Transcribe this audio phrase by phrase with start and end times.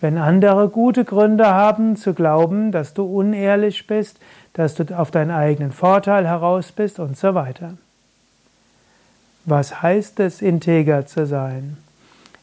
[0.00, 4.18] Wenn andere gute Gründe haben zu glauben, dass du unehrlich bist,
[4.52, 7.74] dass du auf deinen eigenen Vorteil heraus bist und so weiter.
[9.44, 11.78] Was heißt es, integer zu sein?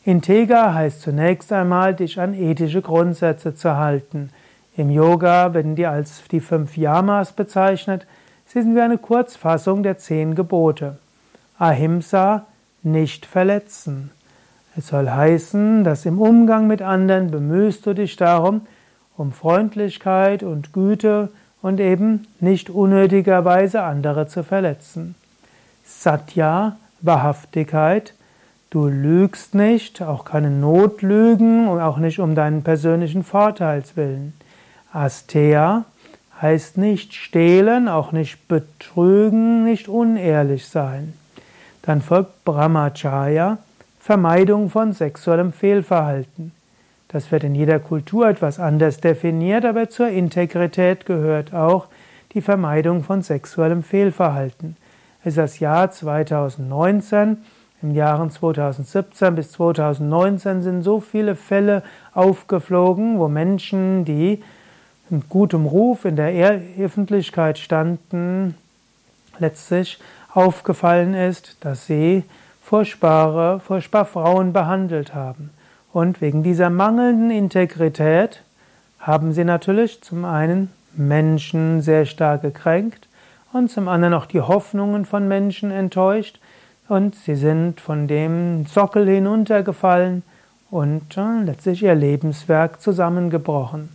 [0.03, 4.31] Integer heißt zunächst einmal, dich an ethische Grundsätze zu halten.
[4.78, 8.06] Im Yoga werden die als die fünf Yamas bezeichnet.
[8.45, 10.98] Sie sind wie eine Kurzfassung der zehn Gebote.
[11.58, 12.45] Ahimsa,
[12.83, 14.11] nicht verletzen.
[14.77, 18.61] Es soll heißen, dass im Umgang mit anderen bemühst du dich darum,
[19.15, 21.29] um Freundlichkeit und Güte
[21.61, 25.15] und eben nicht unnötigerweise andere zu verletzen.
[25.85, 28.14] Satya, Wahrhaftigkeit,
[28.69, 34.33] du lügst nicht, auch keine Notlügen und auch nicht um deinen persönlichen Vorteils willen.
[34.91, 35.85] Asteya
[36.41, 41.14] heißt nicht stehlen, auch nicht betrügen, nicht unehrlich sein.
[41.83, 43.58] Dann folgt Brahmacharya,
[44.05, 46.52] Vermeidung von sexuellem Fehlverhalten.
[47.08, 51.88] Das wird in jeder Kultur etwas anders definiert, aber zur Integrität gehört auch
[52.36, 54.77] die Vermeidung von sexuellem Fehlverhalten.
[55.21, 57.38] Es ist das Jahr 2019.
[57.82, 61.82] Im Jahren 2017 bis 2019 sind so viele Fälle
[62.14, 64.44] aufgeflogen, wo Menschen, die
[65.10, 68.54] mit gutem Ruf in der Öffentlichkeit standen,
[69.39, 69.98] letztlich
[70.32, 72.23] aufgefallen ist, dass sie
[72.65, 75.52] furchtbare, furchtbar Frauen behandelt haben.
[75.93, 78.42] Und wegen dieser mangelnden Integrität
[78.99, 83.08] haben sie natürlich zum einen Menschen sehr stark gekränkt
[83.53, 86.39] und zum anderen auch die Hoffnungen von Menschen enttäuscht
[86.87, 90.23] und sie sind von dem Sockel hinuntergefallen
[90.71, 93.89] und äh, letztlich ihr Lebenswerk zusammengebrochen.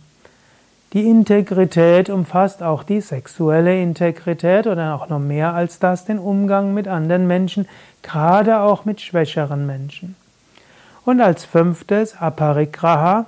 [0.93, 6.73] Die Integrität umfasst auch die sexuelle Integrität oder auch noch mehr als das, den Umgang
[6.73, 7.67] mit anderen Menschen,
[8.01, 10.15] gerade auch mit schwächeren Menschen.
[11.05, 13.27] Und als fünftes Aparigraha,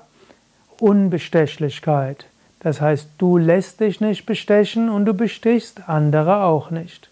[0.79, 2.25] Unbestechlichkeit.
[2.59, 7.09] Das heißt, du lässt dich nicht bestechen und du bestichst andere auch nicht.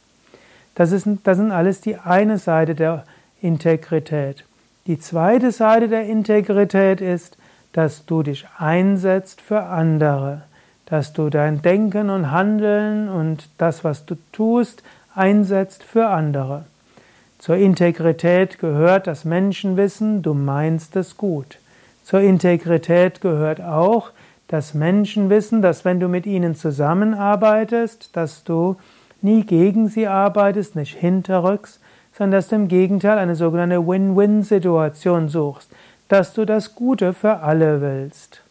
[0.75, 3.05] Das, ist, das sind alles die eine Seite der
[3.41, 4.43] Integrität.
[4.87, 7.37] Die zweite Seite der Integrität ist,
[7.73, 10.43] dass du dich einsetzt für andere,
[10.85, 14.83] dass du dein Denken und Handeln und das, was du tust,
[15.15, 16.65] einsetzt für andere.
[17.39, 21.57] Zur Integrität gehört dass Menschen wissen, du meinst es gut.
[22.03, 24.11] Zur Integrität gehört auch,
[24.47, 28.75] dass Menschen wissen, dass wenn du mit ihnen zusammenarbeitest, dass du
[29.21, 31.79] nie gegen sie arbeitest, nicht hinterrücks,
[32.17, 35.69] sondern dass du im Gegenteil eine sogenannte Win-Win-Situation suchst
[36.11, 38.41] dass du das Gute für alle willst.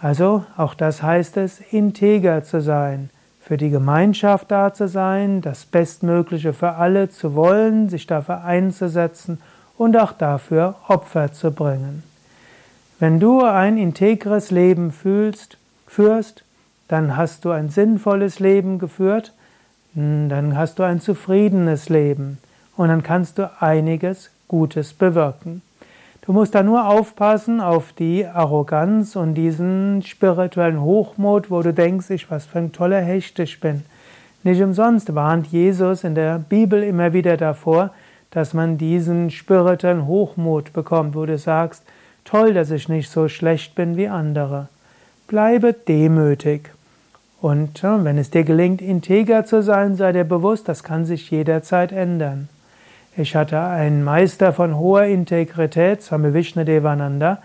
[0.00, 3.10] Also auch das heißt es, integer zu sein,
[3.42, 9.42] für die Gemeinschaft da zu sein, das Bestmögliche für alle zu wollen, sich dafür einzusetzen
[9.76, 12.02] und auch dafür Opfer zu bringen.
[12.98, 16.44] Wenn du ein integres Leben fühlst, führst,
[16.88, 19.34] dann hast du ein sinnvolles Leben geführt,
[19.92, 22.38] dann hast du ein zufriedenes Leben
[22.74, 25.60] und dann kannst du einiges Gutes bewirken.
[26.26, 32.08] Du musst da nur aufpassen auf die Arroganz und diesen spirituellen Hochmut, wo du denkst,
[32.08, 33.84] ich was für ein toller Hecht ich bin.
[34.42, 37.90] Nicht umsonst warnt Jesus in der Bibel immer wieder davor,
[38.30, 41.82] dass man diesen spirituellen Hochmut bekommt, wo du sagst,
[42.24, 44.68] toll, dass ich nicht so schlecht bin wie andere.
[45.28, 46.70] Bleibe demütig.
[47.42, 51.92] Und wenn es dir gelingt, integer zu sein, sei dir bewusst, das kann sich jederzeit
[51.92, 52.48] ändern.
[53.16, 57.38] Ich hatte einen Meister von hoher Integrität, Swami Vishnadevananda,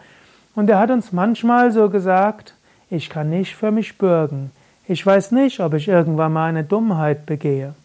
[0.56, 2.56] und er hat uns manchmal so gesagt,
[2.90, 4.50] ich kann nicht für mich bürgen.
[4.88, 7.76] Ich weiß nicht, ob ich irgendwann mal eine Dummheit begehe.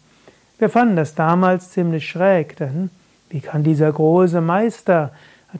[0.57, 2.89] Wir fanden das damals ziemlich schräg, denn
[3.29, 5.11] wie kann dieser große Meister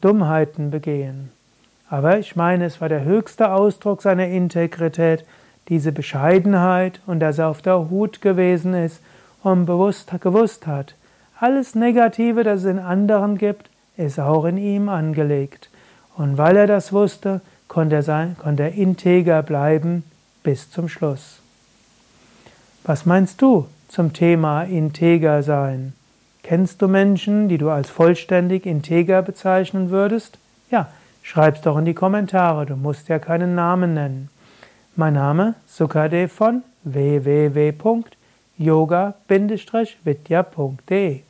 [0.02, 1.30] Dummheiten begehen?
[1.92, 5.26] Aber ich meine, es war der höchste Ausdruck seiner Integrität,
[5.70, 9.00] diese Bescheidenheit und dass er auf der Hut gewesen ist
[9.44, 10.96] und bewusst gewusst hat,
[11.40, 15.70] alles Negative, das es in anderen gibt, ist auch in ihm angelegt.
[16.16, 20.04] Und weil er das wusste, konnte er, sein, konnte er integer bleiben
[20.44, 21.40] bis zum Schluss.
[22.84, 25.94] Was meinst du zum Thema integer sein?
[26.44, 30.38] Kennst du Menschen, die du als vollständig integer bezeichnen würdest?
[30.70, 30.90] Ja,
[31.24, 34.30] schreib's doch in die Kommentare, du musst ja keinen Namen nennen.
[34.96, 36.64] Mein Name Sukadev von
[38.60, 41.24] www.yoga-vidya.de